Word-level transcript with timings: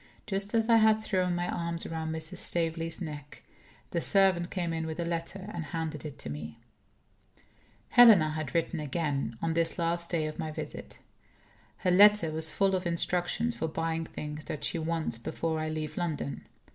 Just 0.25 0.55
as 0.55 0.67
I 0.67 0.77
had 0.77 1.03
thrown 1.03 1.35
my 1.35 1.47
arms 1.47 1.85
round 1.85 2.11
Mrs. 2.11 2.39
Staveley's 2.39 3.03
neck, 3.03 3.43
the 3.91 4.01
servant 4.01 4.49
came 4.49 4.73
in 4.73 4.87
with 4.87 4.99
a 4.99 5.05
letter, 5.05 5.47
and 5.53 5.65
handed 5.65 6.05
it 6.05 6.17
to 6.17 6.29
me. 6.31 6.57
Helena 7.89 8.31
had 8.31 8.55
written 8.55 8.79
again, 8.79 9.37
on 9.43 9.53
this 9.53 9.77
last 9.77 10.09
day 10.09 10.25
of 10.25 10.39
my 10.39 10.51
visit. 10.51 10.97
Her 11.77 11.91
letter 11.91 12.31
was 12.31 12.49
full 12.49 12.73
of 12.73 12.87
instructions 12.87 13.53
for 13.53 13.67
buying 13.67 14.05
things 14.05 14.45
that 14.45 14.63
she 14.65 14.79
wants, 14.79 15.19
before 15.19 15.59
I 15.59 15.69
leave 15.69 15.95
London. 15.97 16.47